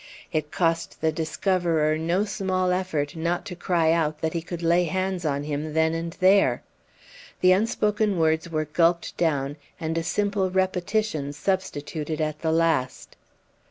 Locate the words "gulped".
8.65-9.15